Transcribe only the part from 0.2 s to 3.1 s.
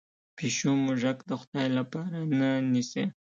پیشو موږک د خدای لپاره نه نیسي.